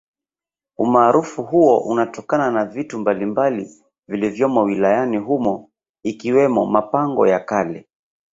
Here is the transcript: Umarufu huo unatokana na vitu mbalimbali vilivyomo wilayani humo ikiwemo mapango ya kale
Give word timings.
Umarufu 0.77 1.43
huo 1.43 1.77
unatokana 1.77 2.51
na 2.51 2.65
vitu 2.65 2.99
mbalimbali 2.99 3.69
vilivyomo 4.07 4.63
wilayani 4.63 5.17
humo 5.17 5.69
ikiwemo 6.03 6.65
mapango 6.65 7.27
ya 7.27 7.39
kale 7.39 7.87